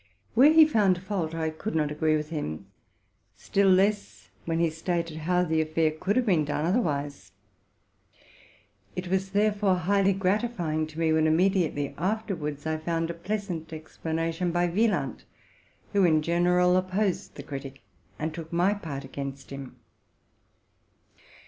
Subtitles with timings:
[0.33, 2.65] Where he found fault, I could not agree with him,—
[3.45, 7.31] still less when he stated how the affair could have been done otherwise.
[8.95, 13.13] It was therefore highly gratifying to me, when se acta a afterwards I found a
[13.13, 15.23] pleasant explanation by Wieland,
[15.93, 17.83] who in general opposed the critic,
[18.17, 19.75] and took my part against him.